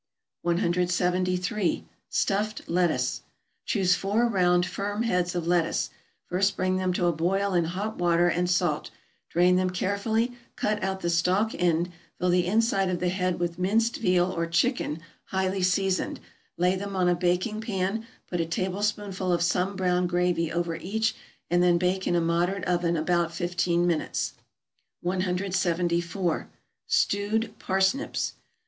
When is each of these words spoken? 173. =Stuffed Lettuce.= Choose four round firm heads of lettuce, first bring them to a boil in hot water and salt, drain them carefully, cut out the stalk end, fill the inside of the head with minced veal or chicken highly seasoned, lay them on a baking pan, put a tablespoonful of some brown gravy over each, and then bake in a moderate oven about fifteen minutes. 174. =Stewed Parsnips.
173. 0.41 1.85
=Stuffed 2.09 2.67
Lettuce.= 2.67 3.21
Choose 3.65 3.93
four 3.93 4.27
round 4.27 4.65
firm 4.65 5.03
heads 5.03 5.35
of 5.35 5.45
lettuce, 5.45 5.91
first 6.25 6.57
bring 6.57 6.77
them 6.77 6.91
to 6.93 7.05
a 7.05 7.11
boil 7.13 7.53
in 7.53 7.65
hot 7.65 7.97
water 7.99 8.27
and 8.27 8.49
salt, 8.49 8.89
drain 9.29 9.57
them 9.57 9.69
carefully, 9.69 10.31
cut 10.55 10.83
out 10.83 11.01
the 11.01 11.09
stalk 11.11 11.53
end, 11.53 11.91
fill 12.17 12.29
the 12.31 12.47
inside 12.47 12.89
of 12.89 12.99
the 12.99 13.09
head 13.09 13.39
with 13.39 13.59
minced 13.59 13.97
veal 13.97 14.31
or 14.31 14.47
chicken 14.47 14.99
highly 15.25 15.61
seasoned, 15.61 16.19
lay 16.57 16.75
them 16.75 16.95
on 16.95 17.07
a 17.07 17.13
baking 17.13 17.61
pan, 17.61 18.03
put 18.27 18.41
a 18.41 18.45
tablespoonful 18.47 19.31
of 19.31 19.43
some 19.43 19.75
brown 19.75 20.07
gravy 20.07 20.51
over 20.51 20.75
each, 20.77 21.13
and 21.47 21.61
then 21.61 21.77
bake 21.77 22.07
in 22.07 22.15
a 22.15 22.21
moderate 22.21 22.63
oven 22.65 22.97
about 22.97 23.31
fifteen 23.31 23.85
minutes. 23.85 24.33
174. 25.01 26.47
=Stewed 26.87 27.53
Parsnips. 27.59 28.33